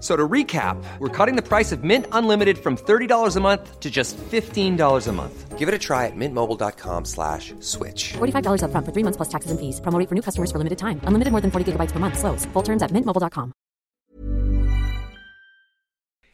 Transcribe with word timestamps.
So 0.00 0.14
to 0.14 0.28
recap, 0.28 0.76
we're 0.98 1.08
cutting 1.08 1.36
the 1.36 1.42
price 1.42 1.72
of 1.72 1.82
Mint 1.82 2.06
Unlimited 2.12 2.58
from 2.58 2.76
$30 2.76 3.36
a 3.36 3.40
month 3.40 3.80
to 3.80 3.90
just 3.90 4.16
$15 4.16 5.08
a 5.08 5.12
month. 5.12 5.58
Give 5.58 5.68
it 5.68 5.74
a 5.74 5.78
try 5.78 6.04
at 6.06 6.14
mintmobile.com 6.14 7.04
slash 7.06 7.54
switch. 7.60 8.12
$45 8.18 8.60
upfront 8.64 8.84
for 8.84 8.92
three 8.92 9.02
months 9.06 9.16
plus 9.16 9.30
taxes 9.34 9.50
and 9.50 9.58
fees. 9.58 9.80
Promoting 9.80 10.06
for 10.06 10.14
new 10.14 10.22
customers 10.28 10.50
for 10.52 10.58
limited 10.58 10.78
time. 10.78 11.00
Unlimited 11.08 11.32
more 11.32 11.40
than 11.40 11.50
40 11.50 11.72
gigabytes 11.72 11.92
per 11.92 11.98
month. 11.98 12.18
Slows. 12.18 12.44
Full 12.52 12.62
terms 12.62 12.82
at 12.82 12.90
mintmobile.com. 12.92 13.52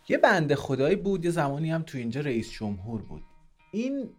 یه 0.09 0.19
بنده 0.19 0.57
خدایی 0.57 0.97
بود 0.97 1.25
یه 1.25 1.31
زمانی 1.31 1.71
هم 1.71 1.83
تو 1.83 1.99
اینجا 1.99 2.21
رئیس 2.21 2.51
جمهور 2.51 3.03
بود 3.03 3.23
این 3.73 4.11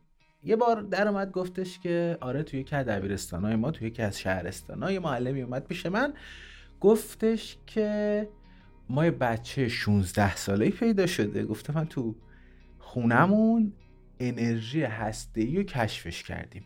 یه 0.43 0.55
بار 0.55 0.81
در 0.81 1.07
اومد 1.07 1.31
گفتش 1.31 1.79
که 1.79 2.17
آره 2.21 2.43
توی 2.43 2.59
یکی 2.59 2.75
از 2.75 2.85
دبیرستانای 2.85 3.55
ما 3.55 3.71
توی 3.71 3.87
یکی 3.87 4.01
از 4.01 4.19
شهرستانای 4.19 4.99
معلمی 4.99 5.41
اومد 5.41 5.63
پیش 5.67 5.85
من 5.85 6.13
گفتش 6.79 7.57
که 7.67 8.29
ما 8.90 9.04
یه 9.04 9.10
بچه 9.10 9.68
16 9.68 10.36
ساله 10.36 10.70
پیدا 10.70 11.06
شده. 11.06 11.44
گفته 11.44 11.74
من 11.74 11.86
تو 11.86 12.16
خونمون 12.78 13.72
انرژی 14.20 14.82
هسته‌ای 14.82 15.56
رو 15.56 15.62
کشفش 15.62 16.22
کردیم. 16.22 16.64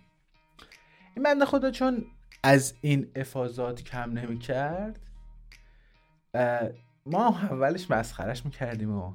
این 1.17 1.23
بنده 1.23 1.45
خدا 1.45 1.70
چون 1.70 2.05
از 2.43 2.75
این 2.81 3.11
افاظات 3.17 3.83
کم 3.83 4.12
نمی 4.12 4.39
کرد 4.39 5.00
ما 7.06 7.28
اولش 7.28 7.91
مسخرش 7.91 8.45
می‌کردیم 8.45 8.91
و 8.91 9.12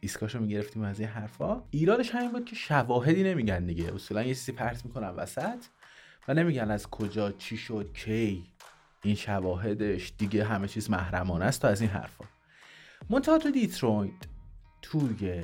ایسگاشو 0.00 0.40
می‌گرفتیم 0.40 0.82
از 0.82 1.00
این 1.00 1.08
حرفا. 1.08 1.62
ایرادش 1.70 2.10
همین 2.10 2.32
بود 2.32 2.44
که 2.44 2.56
شواهدی 2.56 3.22
نمیگن 3.22 3.66
دیگه. 3.66 3.94
اصولا 3.94 4.22
یه 4.22 4.34
چیزی 4.34 4.52
پرت 4.52 4.84
می‌کنن 4.84 5.08
وسط 5.08 5.64
و 6.28 6.34
نمیگن 6.34 6.70
از 6.70 6.90
کجا 6.90 7.32
چی 7.32 7.56
شد 7.56 7.92
کی. 7.94 8.44
این 9.02 9.14
شواهدش 9.14 10.12
دیگه 10.18 10.44
همه 10.44 10.68
چیز 10.68 10.90
محرمانه 10.90 11.44
است 11.44 11.64
و 11.64 11.68
از 11.68 11.80
این 11.80 11.90
حرفا. 11.90 12.24
منتها 13.12 13.38
تو 13.38 13.50
دیترویت 13.50 14.12
توی 14.82 15.42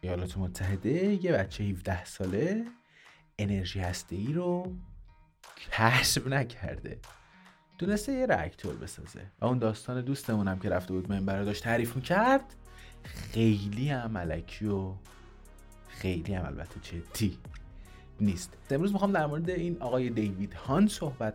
ایالات 0.00 0.38
متحده 0.38 1.24
یه 1.24 1.32
بچه 1.32 1.64
17 1.64 2.04
ساله 2.04 2.64
انرژی 3.38 3.80
هسته 3.80 4.16
ای 4.16 4.32
رو 4.32 4.76
کشف 5.72 6.26
نکرده. 6.26 6.98
تونسته 7.78 8.12
یه 8.12 8.26
راکتور 8.26 8.76
بسازه. 8.76 9.26
و 9.40 9.44
اون 9.44 9.58
داستان 9.58 10.00
دوستمونم 10.00 10.58
که 10.58 10.68
رفته 10.68 10.92
بود 10.92 11.12
منبر 11.12 11.42
داشت 11.42 11.64
تعریف 11.64 11.96
می‌کرد 11.96 12.54
خیلی 13.04 13.88
هم 13.88 14.18
علکی 14.18 14.66
و 14.66 14.94
خیلی 15.88 16.34
هم 16.34 16.46
البته 16.46 16.80
جدی 16.80 17.38
نیست. 18.20 18.56
امروز 18.70 18.92
می‌خوام 18.92 19.12
در 19.12 19.26
مورد 19.26 19.50
این 19.50 19.76
آقای 19.82 20.10
دیوید 20.10 20.54
هان 20.54 20.88
صحبت 20.88 21.34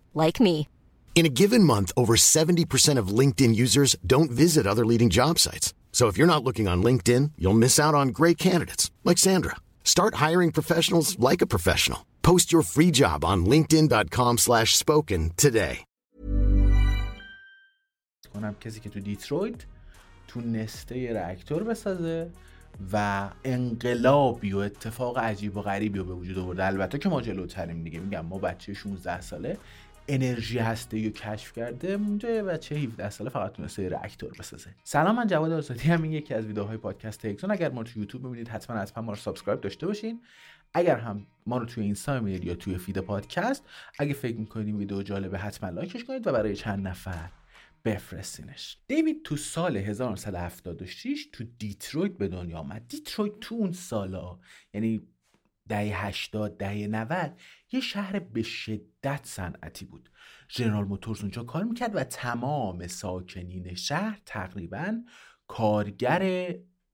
like 0.14 0.38
me. 0.38 0.68
In 1.14 1.24
a 1.24 1.30
given 1.30 1.64
month, 1.64 1.92
over 1.96 2.14
70% 2.14 2.98
of 2.98 3.08
LinkedIn 3.08 3.56
users 3.56 3.96
don't 4.06 4.30
visit 4.30 4.66
other 4.66 4.84
leading 4.84 5.08
job 5.08 5.38
sites. 5.38 5.72
So 5.92 6.08
if 6.08 6.18
you're 6.18 6.34
not 6.34 6.44
looking 6.44 6.68
on 6.68 6.82
LinkedIn, 6.82 7.32
you'll 7.38 7.62
miss 7.64 7.80
out 7.80 7.94
on 7.94 8.08
great 8.08 8.36
candidates 8.36 8.90
like 9.02 9.16
Sandra. 9.16 9.56
Start 9.82 10.16
hiring 10.16 10.52
professionals 10.52 11.18
like 11.18 11.40
a 11.40 11.46
professional. 11.46 12.04
Post 12.20 12.52
your 12.52 12.62
free 12.62 12.90
job 12.90 13.24
on 13.24 13.46
linkedin.com/spoken 13.46 15.30
today. 15.36 15.86
کنم 18.36 18.54
کسی 18.60 18.80
که 18.80 18.90
تو 18.90 19.00
دیترویت 19.00 19.64
تونسته 20.28 20.98
یه 20.98 21.12
راکتور 21.12 21.62
بسازه 21.62 22.30
و 22.92 23.28
انقلابی 23.44 24.52
و 24.52 24.58
اتفاق 24.58 25.18
عجیب 25.18 25.56
و 25.56 25.62
غریبی 25.62 25.98
رو 25.98 26.04
به 26.04 26.14
وجود 26.14 26.38
آورده 26.38 26.66
البته 26.66 26.98
که 26.98 27.08
ما 27.08 27.22
جلوتریم 27.22 27.84
دیگه 27.84 27.98
میگم 27.98 28.26
ما 28.26 28.38
بچه 28.38 28.74
16 28.74 29.20
ساله 29.20 29.58
انرژی 30.07 30.59
هسته 30.59 31.03
رو 31.03 31.09
کشف 31.09 31.53
کرده 31.53 31.91
اونجا 31.91 32.43
بچه 32.43 32.75
17 32.75 33.09
ساله 33.09 33.29
فقط 33.29 33.51
تونسته 33.51 33.89
راکتور 33.89 34.31
بسازه. 34.39 34.69
سلام 34.83 35.15
من 35.15 35.27
جواد 35.27 35.51
آزادی 35.51 35.89
هم 35.89 36.03
این 36.03 36.11
یکی 36.11 36.33
از 36.33 36.45
ویدیوهای 36.45 36.77
پادکست 36.77 37.25
هکسون 37.25 37.51
اگر 37.51 37.71
ما 37.71 37.81
رو 37.81 37.87
تو 37.87 37.99
یوتیوب 37.99 38.27
ببینید 38.27 38.47
حتما 38.47 38.77
حتما 38.77 39.03
ما 39.03 39.11
رو 39.11 39.17
subscribe 39.17 39.61
داشته 39.61 39.87
باشین. 39.87 40.21
اگر 40.73 40.97
هم 40.97 41.27
ما 41.45 41.57
رو 41.57 41.65
توی 41.65 41.83
اینستا 41.83 42.19
می‌بینید 42.19 42.45
یا 42.45 42.55
توی 42.55 42.77
فید 42.77 42.97
پادکست 42.97 43.63
اگه 43.99 44.13
فکر 44.13 44.37
می‌کنید 44.37 44.75
ویدیو 44.75 45.01
جالبه 45.01 45.37
حتما 45.37 45.69
لایکش 45.69 46.03
کنید 46.03 46.27
و 46.27 46.31
برای 46.31 46.55
چند 46.55 46.87
نفر 46.87 47.29
بفرستینش. 47.85 48.77
دیوید 48.87 49.23
تو 49.23 49.37
سال 49.37 49.77
1976 49.77 51.27
تو 51.31 51.43
دیترویت 51.59 52.11
به 52.11 52.27
دنیا 52.27 52.57
آمد. 52.57 52.87
دیترویت 52.87 53.39
تو 53.41 53.55
اون 53.55 53.71
سالا 53.71 54.39
یعنی 54.73 55.01
دهه 55.69 56.05
80 56.05 56.57
دهه 56.57 56.87
90 56.87 57.39
یه 57.71 57.79
شهر 57.79 58.19
به 58.19 58.41
شدت 58.41 59.19
صنعتی 59.23 59.85
بود. 59.85 60.09
جنرال 60.47 60.85
موتورز 60.85 61.21
اونجا 61.21 61.43
کار 61.43 61.63
می‌کرد 61.63 61.95
و 61.95 62.03
تمام 62.03 62.87
ساکنین 62.87 63.73
شهر 63.75 64.21
تقریبا 64.25 65.01
کارگر 65.47 66.53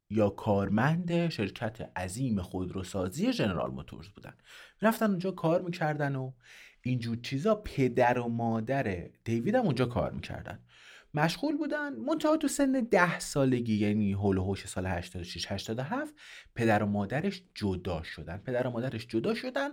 یا 0.09 0.29
کارمند 0.29 1.29
شرکت 1.29 1.97
عظیم 1.97 2.41
خودروسازی 2.41 3.33
جنرال 3.33 3.71
موتورز 3.71 4.07
بودن. 4.07 4.33
رفتن 4.81 5.09
اونجا 5.09 5.31
کار 5.31 5.61
می‌کردن 5.61 6.15
و 6.15 6.31
اینجور 6.83 7.17
چیزا 7.17 7.55
پدر 7.55 8.19
و 8.19 8.27
مادر 8.27 9.09
دیوید 9.23 9.55
هم 9.55 9.65
اونجا 9.65 9.85
کار 9.85 10.11
می‌کردن. 10.11 10.59
مشغول 11.13 11.57
بودن. 11.57 11.95
منتها 11.95 12.37
تو 12.37 12.47
سن 12.47 12.71
ده 12.91 13.19
سالگی 13.19 13.75
یعنی 13.75 14.13
هول 14.13 14.37
هوش 14.37 14.67
سال 14.67 14.85
86 14.85 15.51
87 15.51 16.13
پدر 16.55 16.83
و 16.83 16.85
مادرش 16.85 17.43
جدا 17.55 18.03
شدن. 18.03 18.37
پدر 18.37 18.67
و 18.67 18.69
مادرش 18.69 19.07
جدا 19.07 19.33
شدن 19.33 19.69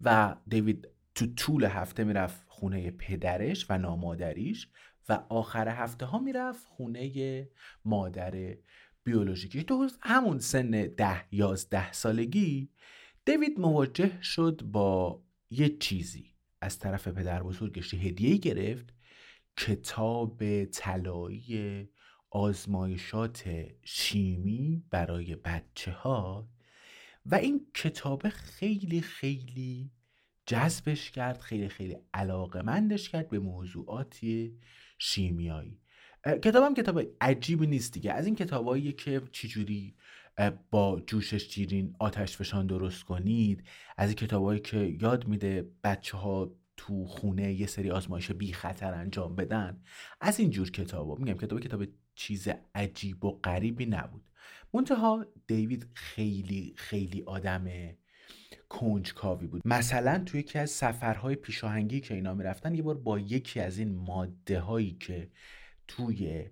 و 0.00 0.36
دیوید 0.48 0.88
تو 1.14 1.26
طول 1.26 1.64
هفته 1.64 2.04
می‌رفت 2.04 2.44
خونه 2.48 2.90
پدرش 2.90 3.66
و 3.70 3.78
نامادریش 3.78 4.68
و 5.08 5.22
آخر 5.28 5.68
هفته 5.68 6.06
ها 6.06 6.18
می‌رفت 6.18 6.66
خونه 6.66 7.48
مادر 7.84 8.56
بیولوژیکی. 9.04 9.62
تو 9.62 9.88
همون 10.00 10.38
سن 10.38 10.70
ده 10.70 11.34
یازده 11.34 11.92
سالگی 11.92 12.70
دیوید 13.24 13.60
مواجه 13.60 14.22
شد 14.22 14.62
با 14.64 15.22
یه 15.50 15.76
چیزی. 15.78 16.34
از 16.60 16.78
طرف 16.78 17.08
پدر 17.08 17.42
بزرگش 17.42 17.94
هدیه 17.94 18.36
گرفت 18.36 18.95
کتاب 19.56 20.64
طلایی 20.64 21.88
آزمایشات 22.30 23.44
شیمی 23.84 24.82
برای 24.90 25.36
بچه 25.36 25.92
ها 25.92 26.48
و 27.26 27.34
این 27.34 27.66
کتاب 27.74 28.28
خیلی 28.28 29.00
خیلی 29.00 29.90
جذبش 30.46 31.10
کرد 31.10 31.40
خیلی 31.40 31.68
خیلی 31.68 31.96
علاقمندش 32.14 33.08
کرد 33.08 33.28
به 33.28 33.38
موضوعاتی 33.38 34.58
شیمیایی. 34.98 35.80
کتابم 36.26 36.74
کتاب 36.74 37.02
عجیبی 37.20 37.66
نیست 37.66 37.92
دیگه. 37.92 38.12
از 38.12 38.26
این 38.26 38.34
کتابایی 38.34 38.92
که 38.92 39.22
چجوری 39.32 39.96
با 40.70 41.00
جوشش 41.06 41.48
جیرین 41.48 41.96
آتش 41.98 42.36
فشان 42.36 42.66
درست 42.66 43.04
کنید 43.04 43.64
از 43.96 44.08
این 44.08 44.16
کتابایی 44.16 44.60
که 44.60 44.96
یاد 45.00 45.28
میده 45.28 45.70
بچه 45.84 46.16
ها 46.16 46.56
تو 46.86 47.06
خونه 47.06 47.52
یه 47.52 47.66
سری 47.66 47.90
آزمایش 47.90 48.30
بی 48.30 48.52
خطر 48.52 48.94
انجام 48.94 49.36
بدن. 49.36 49.82
از 50.20 50.40
این 50.40 50.50
جور 50.50 50.70
کتابا 50.70 51.14
میگم 51.14 51.38
کتاب 51.38 51.60
کتاب 51.60 51.84
چیز 52.14 52.48
عجیب 52.74 53.24
و 53.24 53.30
غریبی 53.30 53.86
نبود. 53.86 54.22
منتها 54.74 55.26
دیوید 55.46 55.86
خیلی 55.94 56.74
خیلی 56.76 57.22
آدم 57.22 57.66
کنجکاوی 58.68 59.46
بود. 59.46 59.62
مثلا 59.64 60.22
توی 60.26 60.40
یکی 60.40 60.58
از 60.58 60.70
سفرهای 60.70 61.34
پیشاهنگی 61.34 62.00
که 62.00 62.14
اینا 62.14 62.34
می‌رفتن 62.34 62.74
یه 62.74 62.82
بار 62.82 62.98
با 62.98 63.18
یکی 63.18 63.60
از 63.60 63.78
این 63.78 63.94
ماده 63.94 64.60
هایی 64.60 64.96
که 65.00 65.30
توی 65.88 66.50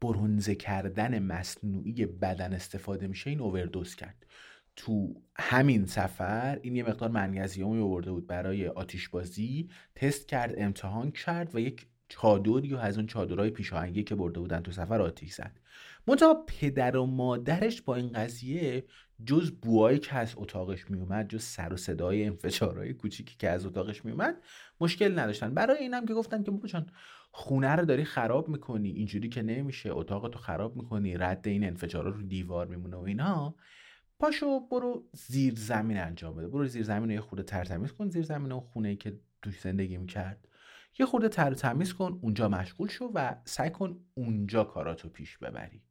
برونزه 0.00 0.54
کردن 0.54 1.18
مصنوعی 1.18 2.06
بدن 2.06 2.52
استفاده 2.52 3.06
میشه 3.06 3.30
این 3.30 3.40
اووردوز 3.40 3.94
کرد. 3.94 4.26
تو 4.76 5.14
همین 5.36 5.86
سفر 5.86 6.58
این 6.62 6.76
یه 6.76 6.82
مقدار 6.82 7.10
منگزیومی 7.10 7.80
آورده 7.80 8.12
بود 8.12 8.26
برای 8.26 8.68
آتیش 8.68 9.08
بازی 9.08 9.68
تست 9.94 10.28
کرد 10.28 10.54
امتحان 10.56 11.10
کرد 11.10 11.54
و 11.54 11.60
یک 11.60 11.86
چادری 12.08 12.74
و 12.74 12.76
از 12.76 12.96
اون 12.96 13.06
چادرهای 13.06 13.50
پیشاهنگی 13.50 14.02
که 14.02 14.14
برده 14.14 14.40
بودن 14.40 14.60
تو 14.60 14.72
سفر 14.72 15.00
آتیش 15.00 15.32
زد. 15.32 15.60
منتها 16.06 16.44
پدر 16.46 16.96
و 16.96 17.06
مادرش 17.06 17.82
با 17.82 17.96
این 17.96 18.12
قضیه 18.12 18.84
جز 19.26 19.50
بوهایی 19.50 19.98
که 19.98 20.16
از 20.16 20.34
اتاقش 20.36 20.90
میومد 20.90 21.28
جز 21.28 21.42
سر 21.42 21.72
و 21.72 21.76
صدای 21.76 22.24
انفجارهای 22.24 22.92
کوچیکی 22.92 23.36
که 23.38 23.50
از 23.50 23.66
اتاقش 23.66 24.04
میومد 24.04 24.36
مشکل 24.80 25.18
نداشتن. 25.18 25.54
برای 25.54 25.78
اینم 25.78 26.06
که 26.06 26.14
گفتن 26.14 26.42
که 26.42 26.50
بابا 26.50 26.68
خونه 27.30 27.72
رو 27.72 27.84
داری 27.84 28.04
خراب 28.04 28.48
می‌کنی 28.48 28.90
اینجوری 28.90 29.28
که 29.28 29.42
نمیشه 29.42 29.90
اتاقتو 29.92 30.38
خراب 30.38 30.76
می‌کنی 30.76 31.16
رد 31.16 31.48
این 31.48 31.64
انفجارا 31.64 32.10
رو 32.10 32.22
دیوار 32.22 32.66
میمونه 32.66 32.96
و 32.96 33.00
اینا. 33.00 33.54
پاشو 34.24 34.60
برو 34.60 35.08
زیر 35.12 35.54
زمین 35.56 35.98
انجام 35.98 36.36
بده. 36.36 36.48
برو 36.48 36.66
زیر 36.66 36.82
زمین 36.82 37.08
رو 37.08 37.14
یه 37.14 37.20
خورده 37.20 37.42
ترتمیز 37.42 37.92
کن. 37.92 38.08
زیر 38.08 38.22
زمین 38.22 38.52
اون 38.52 38.60
خونه 38.60 38.96
که 38.96 39.20
توش 39.42 39.60
زندگی 39.60 39.96
می‌کرد. 39.96 40.48
یه 40.98 41.06
خورده 41.06 41.28
تر 41.28 41.54
تمیز 41.54 41.92
کن 41.92 42.18
اونجا 42.22 42.48
مشغول 42.48 42.88
شو 42.88 43.10
و 43.14 43.34
سعی 43.44 43.70
کن 43.70 44.00
اونجا 44.14 44.64
کاراتو 44.64 45.08
پیش 45.08 45.38
ببری. 45.38 45.82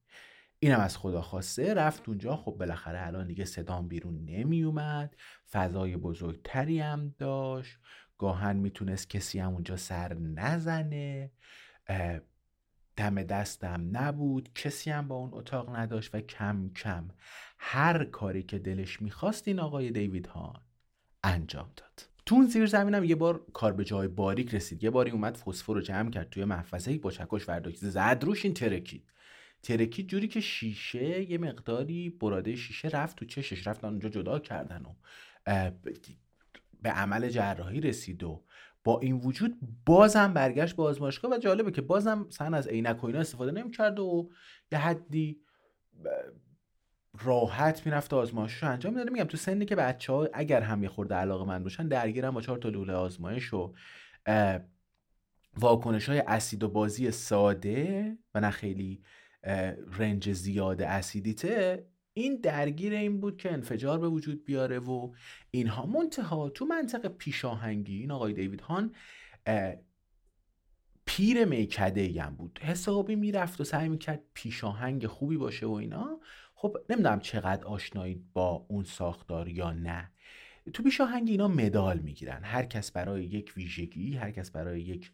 اینم 0.60 0.80
از 0.80 0.98
خدا 0.98 1.22
خواسته. 1.22 1.74
رفت 1.74 2.10
اونجا. 2.10 2.36
خب 2.36 2.52
بالاخره 2.52 3.08
الان 3.08 3.28
دیگه 3.28 3.46
صدام 3.46 3.88
بیرون 3.88 4.26
نمی 4.26 4.64
اومد 4.64 5.16
فضای 5.52 5.98
بزرگتری 5.98 6.80
هم 6.80 7.16
داشت. 7.18 7.78
گاهن 8.18 8.56
می‌تونست 8.56 9.10
کسی 9.10 9.40
هم 9.40 9.54
اونجا 9.54 9.78
سر 9.78 10.14
نزنه. 10.14 11.32
دم 12.96 13.24
دستم 13.24 13.90
نبود 13.92 14.50
کسی 14.56 14.90
هم 14.90 15.08
با 15.08 15.16
اون 15.16 15.30
اتاق 15.34 15.76
نداشت 15.76 16.16
و 16.16 16.22
کم 16.22 16.70
کم 16.76 17.08
هر 17.58 18.06
کاری 18.06 18.44
که 18.44 18.60
دلش 18.60 19.02
می‌خواست 19.02 19.48
این 19.48 19.60
آقای 19.60 19.92
دیوید 19.92 20.28
هان 20.28 20.62
انجام 21.24 21.72
داد. 21.78 22.08
تو 22.26 22.36
اون 22.36 22.48
زیر 22.48 22.66
زمینم 22.66 23.04
یه 23.04 23.16
بار 23.16 23.46
کار 23.54 23.74
به 23.74 23.84
جای 23.84 24.08
باریک 24.08 24.56
رسید. 24.56 24.84
یه 24.84 24.90
باری 24.90 25.12
اومد 25.12 25.38
فسفر 25.38 25.74
رو 25.74 25.82
جمع 25.82 26.10
کرد 26.12 26.30
توی 26.30 26.46
محفظه 26.46 26.98
با 26.98 27.12
چکش 27.12 27.50
ورداشت. 27.50 27.78
زد 27.78 28.20
روش 28.22 28.46
این 28.46 28.54
ترکید 28.54 29.04
ترکید 29.64 30.08
جوری 30.08 30.28
که 30.28 30.40
شیشه 30.40 31.32
یه 31.32 31.38
مقداری 31.38 32.10
براده 32.10 32.56
شیشه 32.56 32.88
رفت 32.88 33.18
تو 33.18 33.26
چشش. 33.26 33.68
رفتن 33.68 33.88
اونجا 33.88 34.10
جدا 34.10 34.40
کردن 34.40 34.86
و 34.86 34.94
به 36.82 36.90
عمل 36.90 37.30
جراحی 37.30 37.82
رسید 37.82 38.24
و 38.24 38.44
با 38.84 39.00
این 39.00 39.16
وجود 39.16 39.58
بازم 39.86 40.34
برگشت 40.34 40.76
به 40.76 40.84
بازماشگاه 40.84 41.32
و 41.32 41.38
جالبه 41.38 41.72
که 41.72 41.82
بازم 41.82 42.28
سن 42.30 42.54
از 42.54 42.68
عینک 42.68 43.04
و 43.04 43.08
اینا 43.08 43.20
استفاده 43.20 43.52
نمی‌کرد 43.52 44.00
و 44.00 44.30
یه 44.72 44.78
حدی 44.78 45.40
راحت 47.20 47.86
می‌رفت 47.86 48.14
آزمایش 48.14 48.54
رو 48.54 48.70
انجام 48.70 48.94
می‌داده 48.94 49.12
میگم 49.12 49.24
تو 49.24 49.38
سنی 49.38 49.66
که 49.66 49.76
بچه 49.76 50.14
ها 50.14 50.28
اگر 50.34 50.62
هم 50.62 50.84
یه 50.84 50.90
خورده 50.90 51.16
علاقه 51.16 51.46
من 51.46 51.64
باشن 51.64 51.88
درگیرن 51.88 52.32
با 52.32 52.42
چهار 52.42 52.58
تا 52.58 52.70
لوله 52.70 52.94
آزمایش 52.94 53.54
و 53.54 53.74
واکنش 55.58 56.10
های 56.10 56.20
اسید 56.20 56.64
و 56.64 56.70
بازی 56.70 57.12
ساده 57.12 58.18
و 58.36 58.40
نه 58.40 58.50
خیلی 58.50 59.04
رنج 59.98 60.32
زیاد 60.32 60.82
اسیدیته 60.82 61.88
این 62.14 62.36
درگیر 62.36 62.94
این 62.94 63.20
بود 63.20 63.38
که 63.38 63.54
انفجار 63.54 64.00
به 64.00 64.10
وجود 64.10 64.46
بیاره 64.46 64.80
و 64.80 65.14
اینها 65.52 65.86
منتها 65.86 66.50
تو 66.50 66.66
منطقه 66.66 67.10
پیشاهنگی 67.10 68.00
این 68.00 68.12
آقای 68.12 68.34
دیوید 68.34 68.62
هان 68.62 68.96
پیر 71.06 71.46
میکده 71.46 72.22
هم 72.22 72.36
بود. 72.36 72.60
حسابی 72.64 73.16
می‌رفت 73.16 73.62
و 73.62 73.64
سعی 73.64 73.90
می‌کرد 73.90 74.24
پیشاهنگ 74.34 75.08
خوبی 75.08 75.38
باشه 75.38 75.66
و 75.66 75.72
اینا. 75.72 76.20
خب 76.56 76.78
نمی‌دونم 76.90 77.20
چقدر 77.20 77.66
آشنایی 77.66 78.24
با 78.34 78.66
اون 78.70 78.84
ساختار 78.84 79.50
یا 79.50 79.72
نه. 79.72 80.12
تو 80.74 80.84
پیشاهنگ 80.84 81.30
اینا 81.30 81.48
مدال 81.48 82.00
می‌گیرن. 82.00 82.44
هر 82.44 82.66
کس 82.66 82.92
برای 82.92 83.26
یک 83.26 83.54
ویژگی 83.58 84.16
هر 84.16 84.32
کس 84.32 84.52
برای 84.52 84.82
یک 84.82 85.12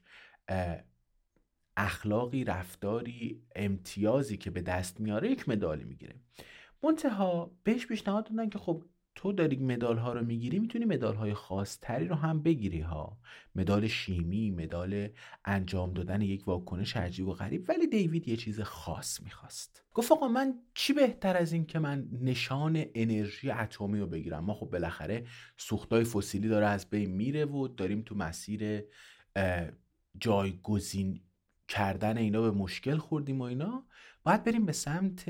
اخلاقی 1.77 2.43
رفتاری 2.43 3.41
امتیازی 3.55 4.37
که 4.37 4.51
به 4.51 4.61
دست 4.61 4.99
میاره 4.99 5.31
یک 5.31 5.49
مدالی 5.49 5.83
می‌گیره. 5.83 6.15
منتها 6.83 7.51
بهش 7.63 7.87
پیشنهاد 7.87 8.29
دادن 8.29 8.49
که 8.49 8.59
خب 8.59 8.83
تو 9.15 9.33
داری 9.33 9.55
مدال 9.55 9.97
ها 9.97 10.13
رو 10.13 10.25
می‌گیری 10.25 10.59
می‌تونی 10.59 10.85
مدال 10.85 11.15
های 11.15 11.33
خاصتری 11.33 12.07
رو 12.07 12.15
هم 12.15 12.41
بگیری 12.43 12.79
ها. 12.79 13.17
مدال 13.55 13.87
شیمی 13.87 14.51
مدال 14.51 15.09
انجام 15.45 15.93
دادن 15.93 16.21
یک 16.21 16.47
واکنش 16.47 16.97
عجیب 16.97 17.27
و 17.27 17.33
غریب. 17.33 17.65
ولی 17.69 17.87
دیوید 17.87 18.27
یه 18.27 18.35
چیز 18.37 18.61
خاص 18.61 19.21
می‌خواست. 19.21 19.83
گفت 19.93 20.11
آقا 20.11 20.27
من 20.27 20.53
چی 20.73 20.93
بهتر 20.93 21.37
از 21.37 21.53
این 21.53 21.65
که 21.65 21.79
من 21.79 22.07
نشان 22.21 22.85
انرژی 22.95 23.51
اتمی 23.51 23.99
رو 23.99 24.07
بگیرم؟ 24.07 24.43
ما 24.43 24.53
خب 24.53 24.65
بالاخره 24.65 25.25
سوختای 25.57 26.03
فسیلی 26.03 26.47
داره 26.47 26.65
از 26.65 26.89
بین 26.89 27.11
میره 27.11 27.45
و 27.45 27.67
داریم 27.67 28.01
تو 28.01 28.15
مسیر 28.15 28.83
جایگزین 30.19 31.21
کردن 31.67 32.17
اینا 32.17 32.41
به 32.41 32.51
مشکل 32.51 32.97
خوردیم 32.97 33.39
و 33.39 33.43
اینا. 33.43 33.85
باید 34.23 34.43
بریم 34.43 34.65
به 34.65 34.71
سمت 34.71 35.25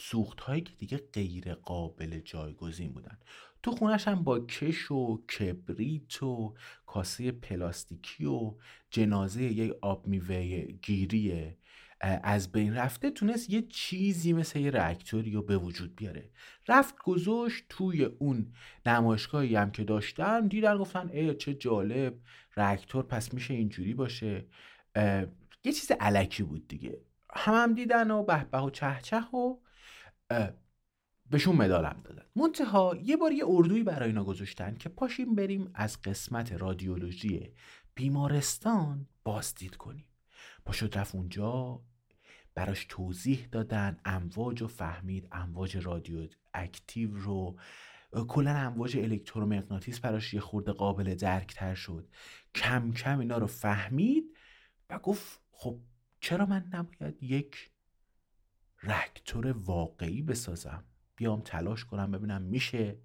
سوخت 0.00 0.40
هایی 0.40 0.60
که 0.60 0.72
دیگه 0.78 1.00
غیر 1.12 1.54
قابل 1.54 2.20
جایگزین 2.20 2.92
بودن. 2.92 3.18
تو 3.62 3.70
خونش 3.70 4.08
هم 4.08 4.24
با 4.24 4.40
کش 4.40 4.90
و 4.90 5.22
کبریت 5.26 6.22
و 6.22 6.54
کاسه 6.86 7.32
پلاستیکی 7.32 8.24
و 8.24 8.54
جنازه 8.90 9.42
یک 9.42 9.72
آب 9.82 10.06
میوه 10.06 10.62
گیری 10.82 11.54
از 12.00 12.52
بین 12.52 12.74
رفته 12.74 13.10
تونست 13.10 13.50
یه 13.50 13.62
چیزی 13.62 14.32
مثل 14.32 14.58
یه 14.58 14.70
رکتوری 14.70 15.32
رو 15.32 15.42
به 15.42 15.58
وجود 15.58 15.96
بیاره. 15.96 16.30
رفت 16.68 16.94
گذاشت 16.98 17.64
توی 17.68 18.04
اون 18.04 18.52
نمایشگاهی 18.86 19.56
هم 19.56 19.70
که 19.70 19.84
داشتن 19.84 20.48
دیدن 20.48 20.78
گفتن 20.78 21.08
ای 21.08 21.34
چه 21.34 21.54
جالب 21.54 22.14
رکتور 22.56 23.04
پس 23.04 23.34
میشه 23.34 23.54
اینجوری 23.54 23.94
باشه. 23.94 24.46
یه 25.64 25.72
چیز 25.72 25.90
علکی 26.00 26.42
بود 26.42 26.68
دیگه. 26.68 27.00
هم 27.34 27.54
هم 27.54 27.74
دیدن 27.74 28.10
و 28.10 28.22
به 28.22 28.58
و 28.58 28.70
چه 28.70 28.98
چه 29.02 29.20
و 29.20 29.56
بهشون 31.30 31.56
مدالم 31.56 32.00
دادن. 32.04 32.24
منتها 32.36 32.96
یه 33.02 33.16
بار 33.16 33.32
یه 33.32 33.44
اردویی 33.46 33.82
برای 33.82 34.08
اینا 34.08 34.24
گذاشتن 34.24 34.76
که 34.76 34.88
پاشیم 34.88 35.34
بریم 35.34 35.70
از 35.74 36.02
قسمت 36.02 36.52
رادیولوژی 36.52 37.50
بیمارستان 37.94 39.06
بازدید 39.24 39.76
کنیم. 39.76 40.06
پاشد 40.64 40.98
رفت 40.98 41.14
اونجا 41.14 41.80
براش 42.54 42.86
توضیح 42.88 43.48
دادن 43.52 43.96
امواج 44.04 44.62
و 44.62 44.66
فهمید 44.66 45.28
امواج 45.32 45.76
رادیو 45.76 46.28
اکتیو 46.54 47.16
رو 47.16 47.58
کلا 48.28 48.56
امواج 48.56 48.96
الکترومغناطیس 48.96 50.00
براش 50.00 50.34
یه 50.34 50.40
خورده 50.40 50.72
قابل 50.72 51.14
درکتر 51.14 51.74
شد. 51.74 52.08
کم 52.54 52.92
کم 52.92 53.18
اینا 53.18 53.38
رو 53.38 53.46
فهمید 53.46 54.36
و 54.90 54.98
گفت 54.98 55.40
خب 55.50 55.80
چرا 56.20 56.46
من 56.46 56.64
نباید 56.72 57.22
یک 57.22 57.70
رکتور 58.84 59.46
واقعی 59.46 60.22
بسازم. 60.22 60.84
بیام 61.16 61.40
تلاش 61.40 61.84
کنم 61.84 62.10
ببینم 62.10 62.42
میشه 62.42 62.98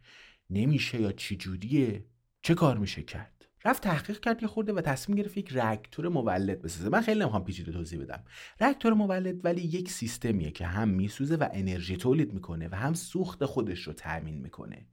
نمیشه 0.49 1.01
یا 1.01 1.11
چی 1.11 1.37
جوریه. 1.37 2.05
چه 2.41 2.53
کار 2.53 2.77
میشه 2.77 3.03
کرد؟ 3.03 3.45
رفت 3.65 3.83
تحقیق 3.83 4.19
کرد 4.19 4.41
یه 4.41 4.47
خورده 4.47 4.73
و 4.73 4.81
تصمیم 4.81 5.17
گرفت 5.17 5.37
یک 5.37 5.53
رکتور 5.53 6.09
مولد 6.09 6.61
بسازه. 6.61 6.89
من 6.89 7.01
خیلی 7.01 7.19
نمی‌خوام 7.19 7.43
پیچیده 7.43 7.71
توضیح 7.71 8.01
بدم. 8.01 8.23
رکتور 8.61 8.93
مولد 8.93 9.45
ولی 9.45 9.61
یک 9.61 9.91
سیستمیه 9.91 10.51
که 10.51 10.65
هم 10.65 10.89
میسوزه 10.89 11.35
و 11.35 11.49
انرژی 11.51 11.97
تولید 11.97 12.33
می‌کنه 12.33 12.69
و 12.71 12.75
هم 12.75 12.93
سوخت 12.93 13.45
خودش 13.45 13.79
رو 13.79 13.93
تأمین 13.93 14.41
می‌کنه. 14.41 14.87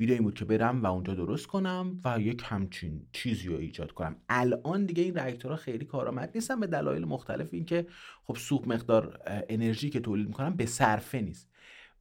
ایده 0.00 0.12
این 0.12 0.22
بود 0.22 0.34
که 0.34 0.44
برم 0.44 0.82
و 0.82 0.86
اونجا 0.86 1.14
درست 1.14 1.46
کنم 1.46 2.00
و 2.04 2.20
یک 2.20 2.42
همچین 2.44 3.06
چیزی 3.12 3.48
رو 3.48 3.56
ایجاد 3.56 3.92
کنم. 3.92 4.16
الان 4.28 4.86
دیگه 4.86 5.02
این 5.02 5.18
ریاکتورها 5.18 5.56
خیلی 5.56 5.84
کارآمد 5.84 6.30
نیستن 6.34 6.60
به 6.60 6.66
دلایل 6.66 7.04
مختلف 7.04 7.48
اینکه 7.54 7.86
خب 8.24 8.36
سوخت 8.36 8.68
مقدار 8.68 9.20
انرژی 9.26 9.90
که 9.90 10.00
تولید 10.00 10.26
می‌کنم 10.26 10.56
به 10.56 10.66
صرفه 10.66 11.20
نیست. 11.20 11.50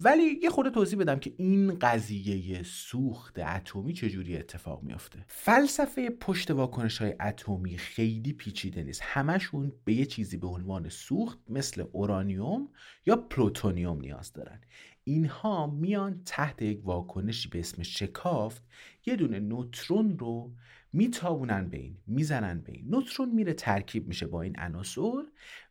ولی 0.01 0.39
یه 0.44 0.50
خورده 0.50 0.70
توضیح 0.70 1.00
بدم 1.00 1.20
که 1.20 1.34
این 1.38 1.79
قضیه 1.82 2.63
سوخت 2.63 3.39
اتمی 3.39 3.94
چجوری 3.94 4.38
اتفاق 4.38 4.84
میافته. 4.84 5.25
فلسفه 5.27 6.10
پشت 6.10 6.51
واکنش 6.51 6.98
های 6.98 7.15
اتمی 7.20 7.77
خیلی 7.77 8.34
پیچیده 8.34 8.84
نیست. 8.84 9.01
همشون 9.03 9.72
به 9.86 9.94
یه 9.94 10.06
چیزی 10.06 10.38
به 10.38 10.48
عنوان 10.48 10.89
سوخت 10.89 11.39
مثل 11.50 11.84
اورانیوم 11.91 12.70
یا 13.06 13.15
پلوتونیوم 13.15 14.00
نیاز 14.00 14.34
دارن. 14.34 14.62
اینها 15.10 15.68
میان 15.68 16.22
تحت 16.25 16.62
یک 16.62 16.86
واکنشی 16.86 17.50
به 17.50 17.60
اسم 17.60 17.84
شکافت 17.84 18.63
یه 19.06 19.16
دونه 19.16 19.39
نوترون 19.39 20.20
رو 20.20 20.54
میتابونن 20.94 21.70
به 21.70 21.78
این 21.78 21.98
می‌زنن 22.08 22.62
به 22.62 22.72
این. 22.72 22.89
نوترون 22.89 23.30
میره 23.30 23.54
ترکیب 23.54 24.08
میشه 24.08 24.28
با 24.28 24.42
این 24.42 24.60
عناصر 24.60 25.24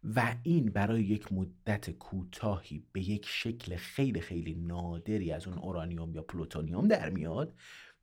و 0.04 0.34
این 0.42 0.66
برای 0.66 1.02
یک 1.02 1.32
مدت 1.32 1.90
کوتاهی 1.90 2.84
به 2.92 3.00
یک 3.00 3.26
شکل 3.26 3.76
خیلی 3.76 4.20
خیلی 4.20 4.54
نادری 4.54 5.32
از 5.32 5.46
اون 5.46 5.58
اورانیوم 5.58 6.14
یا 6.14 6.22
پلوتونیوم 6.22 6.88
در 6.88 7.10
میاد 7.10 7.54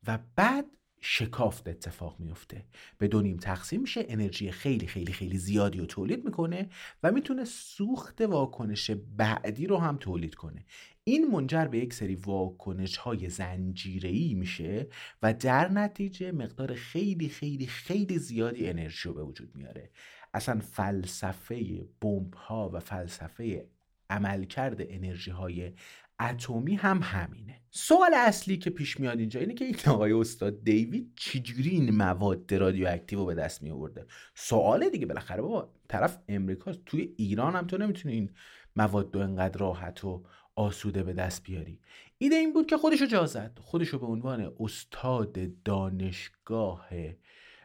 و 0.06 0.18
بعد 0.36 0.64
شکافت 1.00 1.68
اتفاق 1.68 2.20
میفته. 2.20 2.64
به 2.98 3.08
دو 3.08 3.22
نیم 3.22 3.36
تقسیم 3.36 3.80
میشه 3.80 4.06
انرژی 4.08 4.50
خیلی 4.50 4.86
خیلی 4.86 5.12
خیلی 5.12 5.38
زیادی 5.38 5.78
رو 5.78 5.86
تولید 5.86 6.24
می‌کنه 6.24 6.68
و 7.02 7.12
می‌تونه 7.12 7.44
سوخت 7.44 8.20
واکنش 8.20 8.90
بعدی 8.90 9.66
رو 9.66 9.78
هم 9.78 9.96
تولید 9.96 10.34
کنه. 10.34 10.64
این 11.04 11.30
منجر 11.30 11.64
به 11.64 11.78
یک 11.78 11.94
سری 11.94 12.14
واکنش 12.14 12.96
های 12.96 13.28
زنجیره 13.28 14.34
میشه 14.34 14.86
و 15.22 15.34
در 15.34 15.68
نتیجه 15.68 16.32
مقدار 16.32 16.74
خیلی 16.74 17.28
خیلی 17.28 17.66
خیلی 17.66 18.18
زیادی 18.18 18.68
انرژی 18.68 19.08
رو 19.08 19.14
به 19.14 19.22
وجود 19.22 19.56
میاره. 19.56 19.90
اصلا 20.34 20.60
فلسفه 20.60 21.84
بمب 22.00 22.34
ها 22.34 22.70
و 22.72 22.80
فلسفه 22.80 23.66
عملکرد 24.10 24.76
انرژی 24.80 25.30
های 25.30 25.72
اتمی 26.20 26.74
هم 26.74 27.00
همینه. 27.02 27.60
سوال 27.70 28.14
اصلی 28.14 28.56
که 28.56 28.70
پیش 28.70 29.00
میاد 29.00 29.18
اینجا 29.18 29.40
اینه 29.40 29.54
که 29.54 29.64
این 29.64 29.76
آقای 29.86 30.12
استاد 30.12 30.64
دیوید 30.64 31.12
چجوری 31.16 31.70
این 31.70 31.96
مواد 31.96 32.54
رادیواکتیو 32.54 33.18
رو 33.18 33.26
به 33.26 33.34
دست 33.34 33.62
می 33.62 33.70
آورده 33.70 34.06
سوال 34.34 34.88
دیگه 34.88 35.06
بالاخره 35.06 35.42
بابا 35.42 35.72
طرف 35.88 36.18
امریکاست 36.28 36.80
توی 36.86 37.14
ایران 37.16 37.56
هم 37.56 37.66
تو 37.66 37.78
نمی‌تونی 37.78 38.14
این 38.14 38.30
مواد 38.76 39.14
رو 39.14 39.20
انقدر 39.20 39.58
راحت 39.58 40.04
و 40.04 40.22
آسوده 40.56 41.02
به 41.02 41.12
دست 41.12 41.42
بیاری. 41.42 41.80
ایده 42.18 42.36
این 42.36 42.52
بود 42.52 42.66
که 42.66 42.76
خودشو 42.76 43.06
جا 43.06 43.26
زد. 43.26 43.58
خودشو 43.62 43.98
به 43.98 44.06
عنوان 44.06 44.52
استاد 44.60 45.62
دانشگاه 45.62 46.88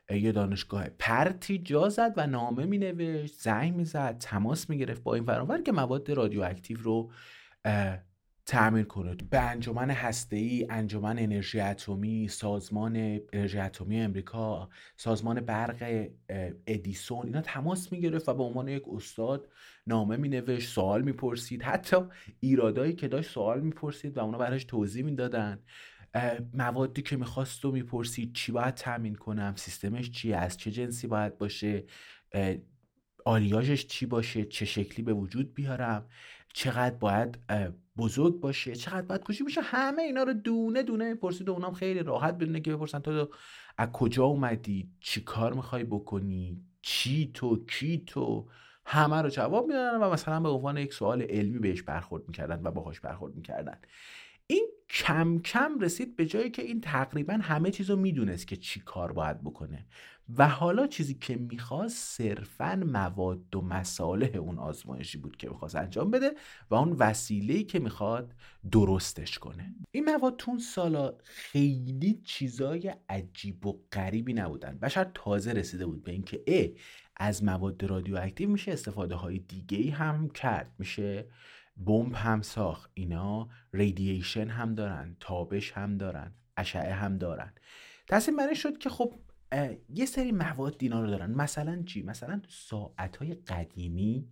یه 0.10 0.32
دانشگاه 0.32 0.90
پرتی 1.00 1.58
جا 1.58 1.90
زد 1.90 2.14
و 2.18 2.28
نامه 2.28 2.66
می 2.66 2.78
نوشت 2.78 3.34
زنگ 3.34 3.76
می 3.76 3.86
زد 3.86 4.18
تماس 4.18 4.70
می 4.70 4.78
گرفت 4.78 5.04
با 5.04 5.16
این 5.16 5.24
فرانور 5.24 5.62
که 5.62 5.72
مواد 5.72 6.12
رادیواکتیو 6.12 6.78
رو 6.82 7.12
تعمیر 8.46 8.86
کنه. 8.86 9.16
به 9.30 9.40
انجمن 9.40 9.90
هسته‌ای، 9.90 10.68
انجمن 10.70 11.20
انرژی 11.20 11.60
اتمی، 11.60 12.28
سازمان 12.28 13.20
انرژی 13.34 13.60
اتمی 13.60 14.02
امریکا، 14.02 14.70
سازمان 14.98 15.42
برق 15.42 16.08
ادیسون 16.68 17.26
اینا 17.26 17.42
تماس 17.42 17.92
می‌گرفت 17.92 18.30
و 18.30 18.34
به 18.34 18.44
عنوان 18.44 18.68
یک 18.68 18.84
استاد 18.94 19.48
نامه 19.88 20.18
مینوشت 20.18 20.70
سوال 20.70 21.02
می‌پرسید. 21.02 21.64
حتی 21.64 21.98
ایرادایی 22.40 22.94
که 22.94 23.08
داشت 23.08 23.32
سوال 23.32 23.62
می‌پرسید 23.62 24.18
و 24.18 24.20
اونا 24.20 24.38
براش 24.38 24.64
توضیح 24.64 25.06
می‌دادن. 25.06 25.60
موادی 26.54 27.02
که 27.02 27.18
می‌خواست 27.18 27.66
و 27.66 27.72
می‌پرسید 27.72 28.34
چی 28.34 28.52
باید 28.52 28.74
تامین 28.74 29.16
کنم 29.16 29.54
سیستمش 29.56 30.12
چیه 30.12 30.38
از 30.38 30.58
چه 30.58 30.72
جنسی 30.72 31.08
باید 31.08 31.38
باشه 31.38 31.84
آلیاژش 33.26 33.88
چی 33.88 34.06
باشه 34.06 34.46
چه 34.46 34.66
شکلی 34.66 35.06
به 35.06 35.14
وجود 35.14 35.54
بیارم 35.54 36.06
چقدر 36.54 36.96
باید 36.96 37.40
بزرگ 37.98 38.40
باشه 38.40 38.76
چقدر 38.76 39.02
باید 39.02 39.24
کوچیک 39.24 39.44
باشه 39.44 39.62
همه 39.62 40.02
اینا 40.02 40.24
رو 40.24 40.34
دونه 40.34 40.84
دونه 40.84 41.16
پرسید 41.16 41.50
و 41.50 41.52
اونام 41.52 41.74
خیلی 41.74 42.00
راحت 42.00 42.38
بدونه 42.38 42.60
که 42.60 42.76
بپرسن 42.76 43.00
تو 43.00 43.30
از 43.78 43.90
کجا 43.92 44.26
اومدی 44.26 44.90
چی 45.00 45.22
کار 45.22 45.54
می‌خوای 45.54 45.84
بکنی 45.84 46.62
چی 46.82 47.32
تو 47.34 47.66
کی 47.66 48.04
تو؟ 48.08 48.48
همه 48.86 49.22
رو 49.22 49.30
جواب 49.30 49.68
می‌دادن 49.68 49.98
و 49.98 50.10
مثلا 50.10 50.40
به 50.40 50.50
عنوان 50.50 50.78
یک 50.78 50.94
سوال 50.94 51.22
علمی 51.22 51.60
بهش 51.60 51.82
برخورد 51.82 52.28
می‌کردن 52.28 52.62
و 52.64 52.72
باهاش 52.72 53.00
برخورد 53.00 53.36
می‌کردن. 53.36 53.78
این 54.52 54.68
کم 54.90 55.40
کم 55.40 55.80
رسید 55.80 56.16
به 56.16 56.26
جایی 56.26 56.50
که 56.50 56.62
این 56.62 56.82
تقریبا 56.82 57.34
همه 57.34 57.72
چیز 57.72 57.90
رو 57.90 57.96
می‌دونست 57.96 58.48
که 58.48 58.56
چی 58.56 58.80
کار 58.80 59.12
باید 59.12 59.42
بکنه. 59.42 59.86
و 60.38 60.48
حالا 60.48 60.88
چیزی 60.88 61.14
که 61.14 61.36
می‌خواست 61.36 62.18
صرفا 62.18 62.84
مواد 62.86 63.56
و 63.56 63.62
مساله 63.62 64.38
اون 64.38 64.60
آزمایشی 64.60 65.18
بود 65.18 65.38
که 65.38 65.50
می‌خواست 65.50 65.76
انجام 65.76 66.12
بده 66.12 66.32
و 66.70 66.76
اون 66.76 66.92
وسیله‌ای 66.92 67.64
که 67.64 67.80
می‌خواد 67.80 68.34
درستش 68.72 69.40
کنه. 69.40 69.76
این 69.92 70.06
مواد 70.06 70.36
تون 70.38 70.60
سالا 70.60 71.14
خیلی 71.24 72.22
چیزای 72.24 72.96
عجیب 73.10 73.66
و 73.66 73.80
غریبی 73.92 74.34
نبودن. 74.34 74.78
بشر 74.78 75.12
تازه 75.14 75.52
رسیده 75.52 75.86
بود 75.86 76.04
به 76.04 76.12
اینکه 76.12 76.44
ا 76.48 76.68
از 77.18 77.44
مواد 77.44 77.84
رادیواکتیو 77.84 78.50
میشه 78.50 78.72
استفاده 78.72 79.16
های 79.16 79.40
دیگه 79.40 79.92
هم 79.92 80.30
کرد. 80.30 80.72
میشه 80.80 81.26
بمب 81.78 82.14
هم 82.14 82.42
ساخت. 82.42 82.92
اینا 82.94 83.50
radiation 83.74 84.48
هم 84.48 84.76
دارن 84.76 85.16
تابش 85.20 85.72
هم 85.72 85.98
دارن 85.98 86.34
اشعه 86.58 86.94
هم 86.94 87.18
دارن. 87.18 87.54
تصمیم 88.08 88.38
بر 88.38 88.54
شد 88.54 88.78
که 88.78 88.90
خب 88.90 89.14
یه 89.90 90.06
سری 90.06 90.32
مواد 90.32 90.76
اینا 90.80 91.02
رو 91.02 91.08
دارن. 91.08 91.32
مثلا 91.32 91.84
چی؟ 91.84 92.04
مثلا 92.04 92.42
ساعت 92.48 93.18
های 93.18 93.34
قدیمی 93.34 94.30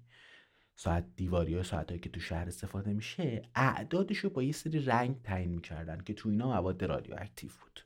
ساعت 0.76 1.06
دیواری 1.16 1.56
ها 1.56 1.64
ساعت 1.64 2.02
که 2.02 2.10
تو 2.10 2.20
شهر 2.20 2.48
استفاده 2.48 2.94
میشه 2.94 3.42
اعدادش 3.56 4.18
رو 4.18 4.30
با 4.30 4.44
یه 4.44 4.52
سری 4.52 4.80
رنگ 4.80 5.22
تعیین 5.22 5.50
می‌کردن 5.50 6.02
که 6.02 6.14
تو 6.14 6.30
اینا 6.30 6.48
مواد 6.48 6.84
رادیواکتیو 6.84 7.50
بود. 7.62 7.80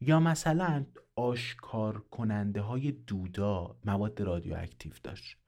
یا 0.00 0.20
مثلا 0.20 0.86
آشکار 1.16 1.98
کننده 1.98 2.60
های 2.60 2.92
دودا 2.92 3.76
مواد 3.84 4.22
رادیواکتیو 4.22 4.92
داشت. 5.02 5.41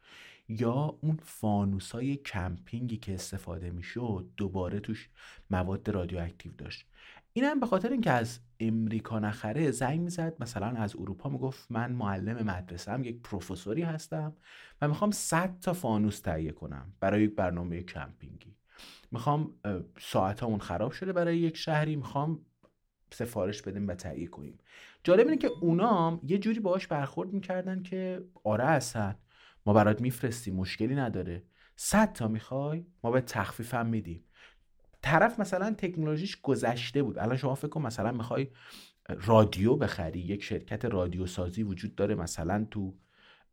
یا 0.49 0.99
اون 1.01 1.19
فانوس 1.23 1.91
های 1.91 2.17
کمپینگی 2.17 2.97
که 2.97 3.15
استفاده 3.15 3.71
می‌شد 3.71 4.29
دوباره 4.37 4.81
توش 4.81 5.09
مواد 5.51 5.91
رادیواکتیو 5.91 6.53
داشت. 6.53 6.87
این 7.33 7.45
هم 7.45 7.61
به 7.61 7.67
خاطر 7.67 7.93
اینکه 7.93 8.11
از 8.11 8.41
امریکا 8.61 9.19
نخره 9.19 9.71
زنگ 9.71 10.01
می‌زد 10.01 10.37
مثلا 10.41 10.67
از 10.67 10.97
اروپا 10.97 11.31
می‌گفت 11.31 11.67
من 11.71 11.93
معلم 11.93 12.47
مدرسه 12.47 12.93
هم 12.93 13.05
یک 13.05 13.23
پروفسوری 13.23 13.83
هستم 13.83 14.37
و 14.81 14.89
می‌خوام 14.89 15.11
100 15.11 15.61
تا 15.61 15.73
فانوس 15.73 16.21
تهیه 16.21 16.53
کنم 16.53 16.93
برای 17.01 17.23
یک 17.23 17.35
برنامه 17.35 17.83
کمپینگی. 17.83 18.57
می‌خوام 19.11 19.55
ساعتامون 19.99 20.59
خراب 20.59 20.93
شده 20.93 21.13
برای 21.13 21.39
یک 21.39 21.57
شهری 21.57 21.97
می‌خوام 21.97 22.41
سفارش 23.13 23.63
بدیم 23.63 23.89
و 23.89 23.95
تهیه 23.95 24.27
کنیم. 24.27 24.59
جالب 25.05 25.27
اینه 25.27 25.37
که 25.37 25.51
اونام 25.61 26.21
یه 26.23 26.39
جوری 26.39 26.61
باهاش 26.61 26.87
برخورد 26.87 27.33
می‌کردن 27.33 27.83
که 27.83 28.25
آره 28.45 28.65
اصلا 28.65 29.15
ما 29.67 29.73
برات 29.73 30.01
میفرستیم 30.01 30.55
مشکلی 30.55 30.95
نداره. 30.95 31.43
100 31.77 32.13
تا 32.13 32.29
می‌خوای 32.29 32.87
ما 33.05 33.11
به 33.11 33.21
تخفیف 33.21 33.75
هم 33.75 33.87
میدیم. 33.87 34.25
طرف 35.03 35.41
مثلا 35.41 35.75
تکنولوژیش 35.79 36.41
گذشته 36.41 37.03
بود. 37.03 37.19
الان 37.19 37.37
شما 37.37 37.55
فکر 37.55 37.69
کن 37.69 37.83
مثلا 37.83 38.13
می‌خوای 38.13 38.49
رادیو 39.09 39.77
بخری 39.77 40.21
یک 40.21 40.43
شرکت 40.43 40.85
رادیو 40.85 41.27
سازی 41.27 41.63
وجود 41.63 41.95
داره 41.95 42.15
مثلا 42.15 42.67
تو 42.71 42.95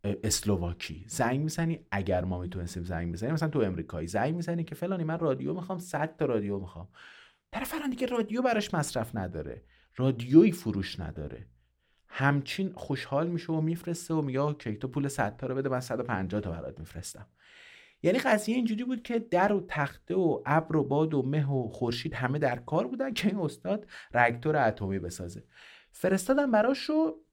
اسلوواکی 0.04 1.06
زنگ 1.08 1.40
می‌زنی 1.40 1.80
اگر 1.92 2.24
ما 2.24 2.40
می‌تونستیم 2.40 2.84
زنگ 2.84 3.14
بزنیم 3.14 3.34
مثلا 3.34 3.50
تو 3.50 3.60
امریکایی 3.60 4.08
زنگ 4.08 4.36
می‌زنی 4.36 4.64
که 4.64 4.76
فلانی 4.76 5.04
من 5.04 5.20
رادیو 5.20 5.54
می‌خوام 5.54 5.80
100 5.80 6.16
تا 6.18 6.26
رادیو 6.26 6.60
می‌خوام. 6.60 6.88
طرف 7.52 7.74
الان 7.74 7.90
دیگه 7.90 8.08
رادیو 8.08 8.42
براش 8.42 8.74
مصرف 8.74 9.16
نداره. 9.16 9.64
رادیویی 9.96 10.52
فروش 10.52 11.00
نداره. 11.00 11.48
همچین 12.14 12.74
خوشحال 12.76 13.28
میشه 13.28 13.54
و 13.54 13.62
میفرسته 13.62 14.14
و 14.14 14.22
میگه 14.22 14.56
که 14.60 14.76
تو 14.76 14.88
پول 14.88 15.08
100 15.08 15.38
تا 15.38 15.48
رو 15.48 15.56
بده 15.56 15.70
من 15.70 15.80
150 15.80 16.42
تا 16.42 16.52
برات 16.52 16.80
میفرستم. 16.80 17.28
یعنی 18.04 18.20
قضیه 18.20 18.56
اینجوری 18.56 18.84
بود 18.84 19.04
که 19.04 19.20
در 19.20 19.54
و 19.54 19.66
تخته 19.68 20.16
و 20.16 20.42
ابر 20.46 20.76
و 20.76 20.84
باد 20.84 21.14
و 21.14 21.22
مه 21.22 21.52
و 21.52 21.68
خورشید 21.68 22.14
همه 22.14 22.40
در 22.40 22.56
کار 22.56 22.88
بودن 22.88 23.14
که 23.14 23.28
این 23.28 23.38
استاد 23.38 23.88
راکتور 24.14 24.68
اتمی 24.68 25.00
بسازه. 25.00 25.44
فرستادن 25.92 26.52
براش 26.52 26.80
رو 26.80 27.26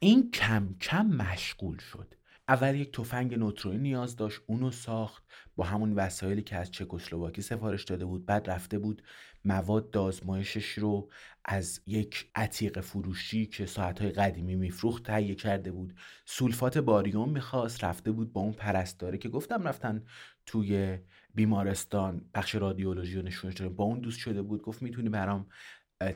این 0.00 0.30
کم 0.30 0.74
کم 0.80 1.06
مشغول 1.06 1.78
شد. 1.78 2.14
اول 2.52 2.74
یک 2.74 2.92
تفنگ 2.92 3.34
نوترونی 3.34 3.78
نیاز 3.78 4.16
داشت 4.16 4.40
اونو 4.46 4.70
ساخت. 4.70 5.24
با 5.56 5.64
همون 5.64 5.92
وسایلی 5.92 6.42
که 6.42 6.56
از 6.56 6.70
چکسلواکی 6.70 7.42
سفارش 7.42 7.84
داده 7.84 8.04
بود 8.04 8.26
بعد 8.26 8.50
رفته 8.50 8.78
بود 8.78 9.02
مواد 9.44 9.96
آزمایشش 9.96 10.78
رو 10.78 11.10
از 11.44 11.80
یک 11.86 12.30
عتیق 12.34 12.80
فروشی 12.80 13.46
که 13.46 13.66
ساعتهای 13.66 14.10
قدیمی 14.10 14.54
میفروخت 14.54 15.02
تهیه 15.02 15.34
کرده 15.34 15.72
بود. 15.72 15.94
سولفات 16.24 16.78
باریوم 16.78 17.30
می‌خواست 17.30 17.84
رفته 17.84 18.12
بود 18.12 18.32
با 18.32 18.40
اون 18.40 18.52
پرستاره 18.52 19.18
که 19.18 19.28
گفتم 19.28 19.62
رفتن 19.62 20.04
توی 20.46 20.98
بیمارستان 21.34 22.24
بخش 22.34 22.54
رادیولوژی 22.54 23.18
و 23.18 23.22
نشونش 23.22 23.62
با 23.62 23.84
اون 23.84 24.00
دوست 24.00 24.18
شده 24.18 24.42
بود 24.42 24.62
گفت 24.62 24.82
می‌تونی 24.82 25.08
برام 25.08 25.46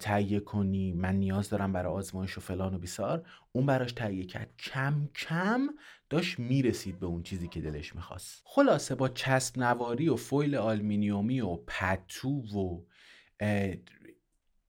تهیه 0.00 0.40
کنی 0.40 0.92
من 0.92 1.16
نیاز 1.16 1.48
دارم 1.48 1.72
برای 1.72 1.92
آزمایش 1.92 2.38
و 2.38 2.40
فلان 2.40 2.74
و 2.74 2.78
بیسار. 2.78 3.28
اون 3.52 3.66
براش 3.66 3.92
تهیه 3.92 4.24
کرد. 4.24 4.54
کم 4.58 5.08
کم 5.14 5.68
داشت 6.10 6.38
می‌رسید 6.38 6.98
به 6.98 7.06
اون 7.06 7.22
چیزی 7.22 7.48
که 7.48 7.60
دلش 7.60 7.94
می‌خواست. 7.94 8.42
خلاصه 8.44 8.94
با 8.94 9.08
چسب 9.08 9.58
نواری 9.58 10.08
و 10.08 10.16
فویل 10.16 10.54
آلمینیومی 10.56 11.40
و 11.40 11.56
پتو 11.56 12.28
و 12.30 12.82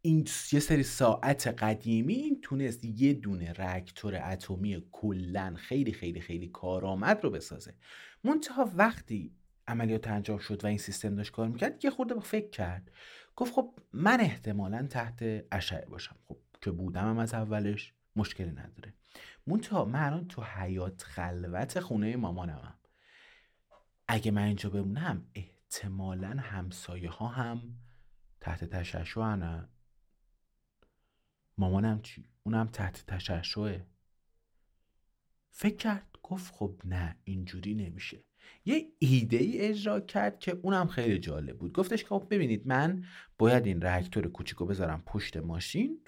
این 0.02 0.28
یه 0.52 0.60
سری 0.60 0.84
ساعت 0.84 1.48
قدیمی 1.48 2.14
این 2.14 2.42
تونست 2.42 2.86
یه 2.86 3.14
دونه 3.14 3.54
رکتور 3.54 4.32
اتمی 4.32 4.84
کلا 4.92 5.54
خیلی 5.58 5.92
خیلی 5.92 6.22
خیلی 6.22 6.48
کارآمد 6.48 7.24
رو 7.24 7.30
بسازه. 7.30 7.74
منتها 8.24 8.72
وقتی 8.76 9.32
عملیات 9.68 10.08
انجام 10.08 10.38
شد 10.38 10.64
و 10.64 10.68
این 10.68 10.78
سیستم 10.78 11.16
داشت 11.16 11.32
کار 11.32 11.48
می‌کرد 11.48 11.86
یه 11.86 11.92
خورده 11.92 12.20
فکر 12.20 12.50
کرد. 12.50 12.92
گفت 13.38 13.54
خب 13.54 13.80
من 13.94 14.22
احتمالا 14.22 14.88
تحت 14.88 15.24
اشعه 15.52 15.86
باشم. 15.86 16.16
خب 16.28 16.38
که 16.62 16.72
بودم 16.72 17.18
از 17.18 17.34
اولش 17.34 17.94
مشکلی 18.16 18.52
نداره. 18.52 18.94
منتها 19.48 19.86
من 19.86 20.04
الان 20.04 20.28
تو 20.28 20.44
حیات 20.44 21.04
خلوت 21.04 21.80
خونه 21.80 22.16
مامانمم 22.16 22.78
اگه 24.08 24.32
من 24.32 24.42
اینجا 24.44 24.70
بمونم 24.70 25.28
احتمالا 25.36 26.30
همسایه 26.30 27.10
ها 27.10 27.28
هم 27.28 27.62
تحت 28.42 28.64
تشعشع 28.64 29.36
نه 29.36 29.70
مامانم 31.58 32.02
چی؟ 32.02 32.30
اونم 32.44 32.68
تحت 32.68 33.06
تشعشعه. 33.08 33.88
فکر 35.52 35.76
کرد 35.76 36.18
گفت 36.24 36.54
خب 36.54 36.82
نه 36.86 37.16
اینجوری 37.24 37.74
نمیشه. 37.76 38.24
یه 38.66 38.88
ایده 39.00 39.38
ای 39.38 39.60
اجرا 39.60 40.00
کرد 40.00 40.40
که 40.40 40.60
اونم 40.62 40.88
خیلی 40.88 41.20
جالب 41.20 41.58
بود. 41.58 41.74
گفتش 41.74 42.04
که 42.04 42.10
خب 42.10 42.28
ببینید 42.30 42.68
من 42.68 43.04
باید 43.38 43.66
این 43.66 43.82
رکتور 43.82 44.28
کوچیکو 44.28 44.66
بذارم 44.66 45.04
پشت 45.06 45.38
ماشین 45.38 46.00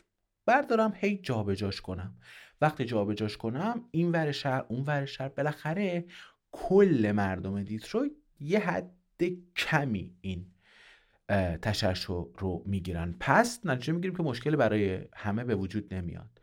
بردارم 0.46 0.94
هی 0.96 1.18
جابجاش 1.18 1.82
کنم. 1.82 2.18
وقتی 2.62 2.86
جابجاش 2.86 3.38
کنم 3.38 3.86
این 3.92 4.12
ور 4.12 4.32
شهر 4.32 4.66
اون 4.70 4.84
ور 4.84 5.06
شهر 5.06 5.30
بالاخره 5.30 6.06
کل 6.52 7.12
مردم 7.16 7.64
دیترویت 7.64 8.12
یه 8.40 8.60
حد 8.60 9.24
کمی 9.56 10.16
این 10.22 10.46
تشعشع 11.62 12.24
رو 12.38 12.64
می‌گیرن. 12.66 13.16
پس 13.20 13.66
نتیجه 13.66 13.94
می‌گیریم 13.94 14.18
که 14.18 14.24
مشکلی 14.24 14.56
برای 14.56 15.00
همه 15.16 15.44
به 15.44 15.56
وجود 15.56 15.94
نمیاد. 15.94 16.42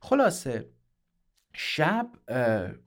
خلاصه 0.00 0.70
شب 1.52 2.10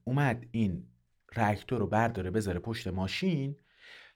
اومد 0.03 0.45
این 0.51 0.87
رکتور 1.35 1.79
رو 1.79 1.87
برداره 1.87 2.31
بذاره 2.31 2.59
پشت 2.59 2.87
ماشین. 2.87 3.55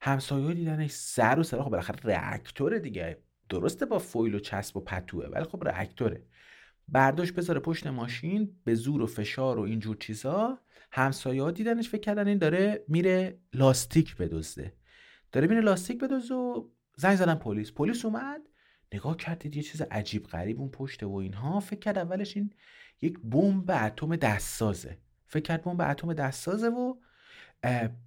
همسایه 0.02 0.54
دیدنش 0.54 0.92
سر 0.92 1.40
و 1.40 1.44
سر. 1.44 1.62
خب 1.62 1.70
بالاخره 1.70 2.34
رکتور 2.34 2.80
دیگه. 2.80 3.18
درسته 3.50 3.86
با 3.86 4.00
فویل 4.00 4.36
و 4.36 4.40
چسب 4.40 4.78
و 4.78 4.82
پتوه 4.82 5.26
ولی 5.26 5.44
خب 5.44 5.68
رکتوره. 5.68 6.24
برداشت 6.88 7.34
بذاره 7.34 7.60
پشت 7.60 7.88
ماشین 7.88 8.58
به 8.64 8.76
زور 8.76 9.02
و 9.02 9.08
فشار 9.08 9.60
و 9.60 9.62
اینجور 9.62 9.98
چیزا. 9.98 10.60
همسایه 10.92 11.44
ها 11.44 11.52
دیدنش 11.52 11.90
فکر 11.90 12.02
کردن 12.02 12.28
این 12.28 12.38
داره 12.38 12.86
میره 12.88 13.40
لاستیک 13.54 14.18
بدزده. 14.18 14.74
داره 15.32 15.48
میره 15.48 15.62
لاستیک 15.62 16.00
بدزده 16.00 16.36
و 16.36 16.70
زنگ 16.96 17.16
زدن 17.16 17.36
پلیس. 17.36 17.72
پلیس 17.72 18.06
اومد 18.06 18.42
نگاه 18.94 19.18
کردید 19.18 19.56
یه 19.56 19.64
چیز 19.64 19.82
عجیب 19.82 20.24
غریب 20.24 20.60
اون 20.60 20.70
پشته 20.70 21.06
و 21.06 21.16
اینها. 21.16 21.60
فکر 21.60 21.80
کرد 21.80 21.98
اولش 21.98 22.38
این 22.38 22.54
یک 23.02 23.20
بمب 23.20 23.72
اتم 23.72 24.16
دستسازه. 24.16 24.98
فکر 25.26 25.44
کرد 25.44 25.64
بمب 25.64 25.82
اتم 25.82 26.14
دستسازه 26.14 26.68
و 26.68 26.96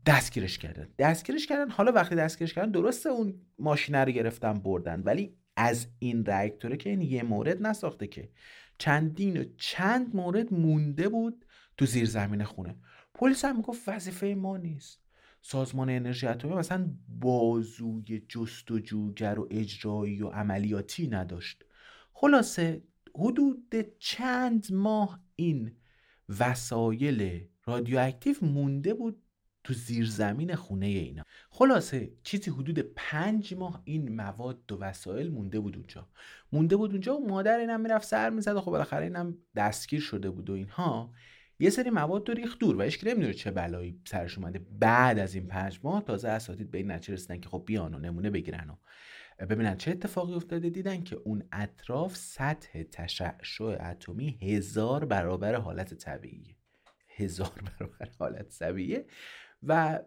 دستگیرش 0.07 0.59
کردن. 0.59 0.89
دستگیرش 0.99 1.47
کردن 1.47 1.71
حالا 1.71 1.93
وقتی 1.93 2.15
دستگیرش 2.15 2.55
کردن 2.55 2.71
درسته 2.71 3.09
اون 3.09 3.41
ماشینه 3.59 4.05
رو 4.05 4.13
گرفتن 4.13 4.53
بردن 4.53 5.01
ولی 5.01 5.37
از 5.57 5.87
این 5.99 6.27
رکتوره 6.27 6.77
که 6.77 6.91
این 6.91 7.01
یه 7.01 7.23
مورد 7.23 7.63
نساخته 7.63 8.07
که. 8.07 8.31
چندین 8.79 9.37
و 9.37 9.45
چند 9.57 10.17
مورد 10.17 10.55
مونده 10.55 11.09
بود 11.09 11.45
تو 11.77 11.87
زیر 11.87 12.05
زمین 12.05 12.45
خونه. 12.45 12.77
پلیس 13.15 13.45
هم 13.45 13.57
می‌گفت 13.57 13.89
وظیفه 13.89 14.27
ما 14.27 14.57
نیست. 14.57 15.01
سازمان 15.43 15.91
انرژی 15.91 16.27
اتمی 16.27 16.55
مثلا 16.55 16.91
بازوی 17.09 18.23
جستجوگر 18.29 19.39
و 19.39 19.49
اجرایی 19.51 20.23
و 20.23 20.29
عملیاتی 20.29 21.09
نداشت. 21.09 21.65
خلاصه 22.13 22.83
حدود 23.15 23.75
چند 23.99 24.73
ماه 24.73 25.21
این 25.37 25.77
وسایل 26.39 27.49
رادیواکتیو 27.65 28.37
مونده 28.43 28.95
بود 28.95 29.23
تو 29.65 29.75
زیرزمین 29.75 30.55
خونه 30.55 30.87
اینا. 30.87 31.23
خلاصه 31.51 32.13
چیزی 32.23 32.51
حدود 32.51 32.79
پنج 32.79 33.55
ماه 33.55 33.83
این 33.85 34.17
مواد 34.17 34.73
و 34.73 34.77
وسایل 34.77 35.31
مونده 35.31 35.61
بود 35.61 35.77
اونجا. 35.77 36.09
مونده 36.53 36.77
بود 36.77 36.91
اونجا 36.91 37.17
و 37.17 37.29
مادر 37.29 37.59
اینم 37.59 37.81
می‌رفت 37.81 38.07
سر 38.07 38.31
می‌زد 38.31 38.57
و 38.57 38.61
خب 38.61 38.71
بالاخره 38.71 39.05
اینم 39.05 39.39
دستگیر 39.57 40.01
شده 40.01 40.31
بود 40.31 40.51
و 40.51 40.53
اینها. 40.53 41.13
یه 41.59 41.71
سری 41.71 41.91
مواد 41.91 42.29
رو 42.29 42.35
ریخت 42.35 42.59
دور 42.59 42.77
و 42.77 42.83
هیچ 42.83 43.05
نمی‌دونه 43.05 43.35
چه 43.35 43.51
بلایی 43.51 44.01
سرش 44.05 44.39
اومده. 44.39 44.59
بعد 44.59 45.19
از 45.19 45.35
این 45.35 45.47
پنج 45.47 45.81
ماه 45.83 46.05
تازه 46.05 46.29
اساتید 46.29 46.71
به 46.71 46.79
این 46.79 46.91
نتیجه 46.91 47.15
رسیدن 47.15 47.41
که 47.41 47.49
خب 47.49 47.63
بیان 47.67 47.95
و 47.95 47.99
نمونه 47.99 48.31
بگیرن 48.31 48.71
و 48.71 48.77
ببینن 49.47 49.77
چه 49.77 49.91
اتفاقی 49.91 50.35
افتاده. 50.35 50.71
دیدن 50.71 51.03
که 51.03 51.17
اون 51.17 51.43
اطراف 51.53 52.17
سطح 52.17 52.83
تشعشع 52.83 53.65
اتمی 53.91 54.39
هزار 54.43 55.05
برابر 55.05 55.55
حالت 55.55 55.95
طبیعی 55.95 56.57
هزار 57.17 57.63
برابر 57.79 58.09
حالت 58.19 58.59
طبیعیه. 58.59 59.07
و 59.63 60.01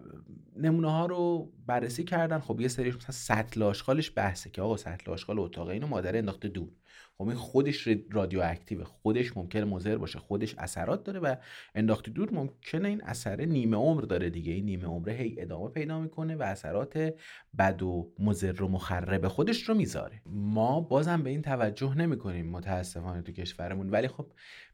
نمونه 0.56 0.92
ها 0.92 1.06
رو 1.06 1.52
بررسی 1.66 2.04
کردن. 2.04 2.40
خب 2.40 2.62
یه 2.62 2.68
سریش 2.68 2.96
مثلا 2.96 3.12
سطل 3.12 3.64
آشغالش 3.64 4.12
بحثه 4.16 4.50
که 4.50 4.62
آقا 4.62 4.78
سطل 4.78 5.12
آشغال 5.12 5.40
اتاق 5.40 5.68
اینو 5.68 5.88
مادر 5.88 6.18
انداخته 6.18 6.48
دور. 6.48 6.70
خب 7.18 7.28
این 7.28 7.38
خودش 7.38 7.88
رادیواکتیو 8.12 8.84
خودش 8.84 9.38
ممکنه 9.38 9.66
مضر 9.66 9.98
باشه. 9.98 10.20
خودش 10.20 10.56
اثرات 10.58 11.04
داره 11.04 11.20
و 11.20 11.36
انداخته 11.76 12.12
دور 12.12 12.34
ممکنه 12.34 12.90
این 12.90 13.04
اثر 13.04 13.42
نیمه 13.42 13.78
عمر 13.78 14.02
داره 14.02 14.30
دیگه. 14.30 14.54
این 14.54 14.66
نیمه 14.66 14.86
عمره 14.86 15.14
هی 15.14 15.36
ادامه 15.42 15.70
پیدا 15.70 16.00
می‌کنه 16.00 16.36
و 16.36 16.42
اثرات 16.42 17.14
بد 17.58 17.82
و 17.84 18.14
مضر 18.20 18.64
و 18.64 18.68
مخرب 18.68 19.28
خودش 19.28 19.64
رو 19.64 19.76
می‌ذاره. 19.76 20.22
ما 20.26 20.82
بازم 20.82 21.24
به 21.24 21.30
این 21.30 21.42
توجه 21.42 21.98
نمی‌کنیم 21.98 22.50
متاسفانه 22.50 23.22
تو 23.22 23.32
کشورمون. 23.32 23.90
ولی 23.90 24.08
خب 24.08 24.32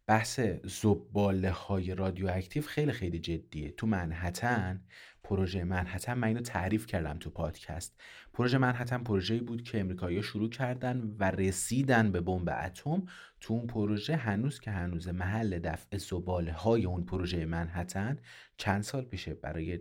بحث 0.09 0.39
زباله 0.63 1.51
های 1.51 1.95
رادیواکتیو 1.95 2.63
خیلی 2.63 2.91
خیلی 2.91 3.19
جدیه. 3.19 3.71
تو 3.71 3.87
منحتن 3.87 4.81
پروژه 5.23 5.63
منحتن 5.63 6.13
من 6.13 6.27
اینو 6.27 6.41
تعریف 6.41 6.85
کردم 6.85 7.17
تو 7.19 7.29
پادکست. 7.29 8.01
پروژه 8.33 8.57
منحتن 8.57 9.03
پروژه‌ای 9.03 9.39
بود 9.39 9.63
که 9.63 9.79
امریکایی‌ها 9.79 10.21
شروع 10.21 10.49
کردن 10.49 11.15
و 11.19 11.23
رسیدن 11.23 12.11
به 12.11 12.21
بمب 12.21 12.49
اتم. 12.65 13.03
تو 13.41 13.53
اون 13.53 13.67
پروژه 13.67 14.15
هنوز 14.15 14.59
که 14.59 14.71
هنوز 14.71 15.07
محل 15.07 15.59
دفع 15.59 15.97
زباله 15.97 16.51
های 16.51 16.85
اون 16.85 17.05
پروژه 17.05 17.45
منحتن 17.45 18.17
چند 18.57 18.83
سال 18.83 19.05
پیشه 19.05 19.33
برای 19.33 19.79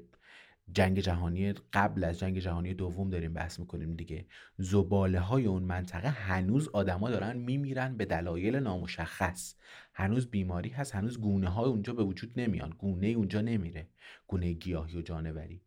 جنگ 0.72 1.00
جهانی 1.00 1.52
قبل 1.52 2.04
از 2.04 2.18
جنگ 2.18 2.38
جهانی 2.38 2.74
دوم 2.74 3.10
داریم 3.10 3.32
بحث 3.32 3.60
می‌کنیم 3.60 3.94
دیگه. 3.94 4.26
زباله 4.58 5.20
های 5.20 5.46
اون 5.46 5.62
منطقه 5.62 6.08
هنوز 6.08 6.68
آدما 6.68 7.10
دارن 7.10 7.36
میمیرن 7.36 7.96
به 7.96 8.04
دلایل 8.04 8.56
نامشخص. 8.56 9.54
هنوز 9.94 10.30
بیماری 10.30 10.68
هست 10.68 10.94
هنوز 10.94 11.20
گونه 11.20 11.48
های 11.48 11.68
اونجا 11.68 11.92
به 11.92 12.04
وجود 12.04 12.40
نمیان. 12.40 12.70
گونه 12.78 13.06
اونجا 13.06 13.40
نمیره. 13.40 13.88
گونه 14.26 14.52
گیاهی 14.52 14.98
و 14.98 15.02
جانوری. 15.02 15.62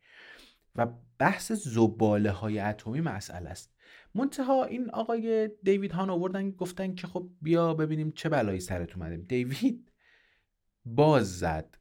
و 0.76 0.88
بحث 1.18 1.52
زباله 1.52 2.32
های 2.32 2.60
اتمی 2.60 3.02
مسئله 3.02 3.50
است. 3.50 3.74
منتها 4.16 4.66
این 4.66 4.90
آقای 4.90 5.50
دیوید 5.64 5.92
هان 5.92 6.10
آوردن 6.10 6.52
گفتن 6.52 6.96
که 6.96 7.08
خب 7.08 7.30
بیا 7.42 7.74
ببینیم 7.74 8.12
چه 8.12 8.30
بلایی 8.30 8.60
سرت 8.60 8.96
اومده. 8.96 9.18
دیوید 9.18 9.92
باز 10.86 11.40
زد. 11.40 11.81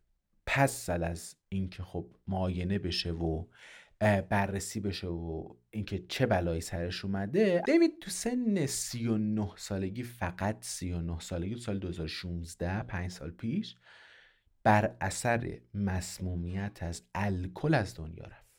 پس 0.53 0.87
زد 0.87 1.03
از 1.03 1.37
اینکه 1.49 1.83
خب 1.83 2.07
معاینه 2.29 2.79
بشه 2.79 3.13
و 3.13 3.45
بررسی 4.29 4.81
بشه 4.81 5.07
و 5.07 5.55
اینکه 5.71 6.05
چه 6.09 6.27
بلایی 6.27 6.61
سرش 6.61 7.05
اومده. 7.05 7.63
دیوید 7.67 7.99
تو 8.01 8.11
سن 8.11 8.67
39 8.67 9.51
سالگی 9.57 10.03
فقط 10.03 10.57
39 10.61 11.21
سالگی 11.21 11.55
تو 11.55 11.61
سال 11.61 11.79
2016 11.79 12.83
5 12.83 13.11
سال 13.11 13.31
پیش 13.31 13.77
بر 14.63 14.97
اثر 15.01 15.59
مسمومیت 15.75 16.79
از 16.83 17.03
الکل 17.15 17.75
از 17.75 17.97
دنیا 17.97 18.25
رفت. 18.25 18.51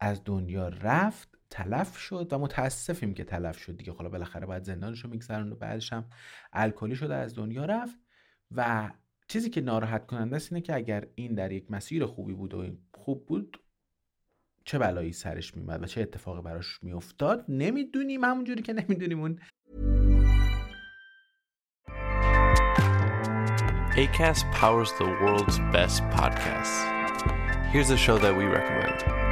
از 0.00 0.24
دنیا 0.24 0.68
رفت 0.68 1.28
تلف 1.50 1.98
شد 1.98 2.28
و 2.32 2.38
متاسفیم 2.38 3.14
که 3.14 3.24
تلف 3.24 3.58
شد 3.58 3.76
دیگه. 3.76 3.92
حالا 3.92 4.08
بالاخره 4.08 4.46
باید 4.46 4.64
زندانش 4.64 5.00
رو 5.00 5.10
میگذرن 5.10 5.52
و 5.52 5.56
بعدش 5.56 5.92
هم 5.92 6.04
الکلی 6.52 6.96
شده 6.96 7.14
از 7.14 7.34
دنیا 7.34 7.64
رفت 7.64 7.98
و 8.50 8.90
چیزی 9.32 9.50
که 9.50 9.60
ناراحت 9.60 10.06
کننده 10.06 10.36
است 10.36 10.52
اینه 10.52 10.62
که 10.62 10.74
اگر 10.74 11.06
این 11.14 11.34
در 11.34 11.52
یک 11.52 11.70
مسیر 11.70 12.06
خوبی 12.06 12.34
بود 12.34 12.54
و 12.54 12.66
خوب 12.94 13.26
بود 13.26 13.60
چه 14.64 14.78
بلایی 14.78 15.12
سرش 15.12 15.56
میمد 15.56 15.82
و 15.82 15.86
چه 15.86 16.00
اتفاقی 16.00 16.42
براش 16.42 16.82
میافتاد 16.82 17.44
نمی‌دونیم 17.48 18.24
همونجوری 18.24 18.62
که 18.62 18.72
نمی‌دونیم 18.72 19.20
اون 19.20 19.38
ACAST 23.92 24.44
powers 24.60 24.90
the 24.98 25.08
world's 25.22 25.58
best 25.74 26.02
podcasts. 26.16 26.76
Here's 27.72 27.90
a 27.90 27.96
show 27.96 28.18
that 28.18 28.36
we 28.38 28.44
recommend. 28.44 29.31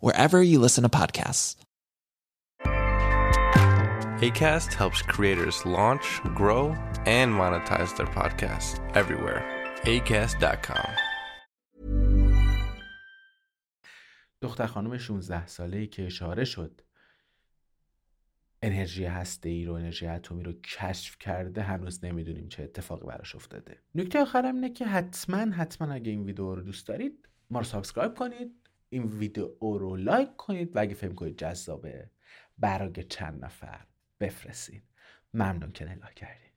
wherever 0.00 0.42
you 0.42 0.58
listen 0.58 0.82
to 0.82 0.88
podcasts. 0.88 1.56
ACAST 4.28 4.74
helps 4.74 5.00
creators 5.02 5.64
launch, 5.64 6.20
grow, 6.34 6.76
and 7.06 7.32
monetize 7.32 7.96
their 7.96 8.06
podcasts 8.06 8.78
everywhere. 8.94 9.42
ACAST.com. 9.84 10.90
دختر 14.42 14.66
خانم 14.66 14.98
16 14.98 15.46
ساله 15.46 15.76
ای 15.76 15.86
که 15.86 16.06
اشاره 16.06 16.44
شد 16.44 16.80
انرژی 18.62 19.04
هسته 19.04 19.48
ای 19.48 19.64
رو 19.64 19.72
انرژی 19.72 20.06
اتمی 20.06 20.42
رو 20.42 20.52
کشف 20.52 21.18
کرده 21.18 21.62
هنوز 21.62 22.04
نمی‌دونیم 22.04 22.48
چه 22.48 22.62
اتفاقی 22.62 23.06
براش 23.06 23.34
افتاده 23.34 23.78
نکته 23.94 24.20
آخرم 24.20 24.54
اینه 24.54 24.70
که 24.70 24.86
حتما 24.86 25.52
حتما 25.52 25.92
اگه 25.92 26.10
این 26.10 26.24
ویدیو 26.24 26.54
رو 26.54 26.62
دوست 26.62 26.86
دارید 26.86 27.28
ما 27.50 27.58
رو 27.58 27.64
subscribe 27.64 28.14
کنید 28.14 28.59
این 28.90 29.04
ویدیو 29.04 29.56
رو 29.60 29.96
like 29.96 30.36
کنید 30.36 30.76
و 30.76 30.80
اگه 30.80 30.94
فکر 30.94 31.14
کنید 31.14 31.38
جذابه 31.38 32.10
برای 32.58 33.04
چند 33.04 33.44
نفر 33.44 33.86
بفرستید 34.20 34.82
ممنون 35.34 35.72
که 35.72 35.84
نگاه 35.84 36.14
کردید 36.14 36.49